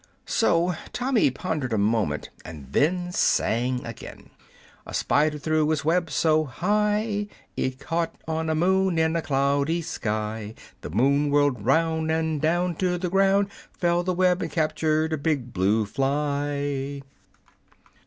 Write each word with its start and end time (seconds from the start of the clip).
So 0.25 0.73
Tommy 0.93 1.29
pondered 1.29 1.73
a 1.73 1.77
moment, 1.77 2.31
and 2.43 2.71
then 2.73 3.11
sang 3.11 3.85
again: 3.85 4.31
"A 4.87 4.95
spider 4.95 5.37
threw 5.37 5.71
its 5.71 5.85
web 5.85 6.09
so 6.09 6.45
high 6.45 7.27
It 7.55 7.77
caught 7.77 8.15
on 8.27 8.49
a 8.49 8.55
moon 8.55 8.97
in 8.97 9.15
a 9.15 9.21
cloudy 9.21 9.83
sky. 9.83 10.55
The 10.81 10.89
moon 10.89 11.29
whirled 11.29 11.63
round, 11.63 12.09
And 12.09 12.41
down 12.41 12.77
to 12.77 12.97
the 12.97 13.11
ground 13.11 13.51
Fell 13.77 14.01
the 14.01 14.15
web, 14.15 14.41
and 14.41 14.49
captured 14.51 15.13
a 15.13 15.19
big 15.19 15.53
blue 15.53 15.85
fly!" 15.85 17.03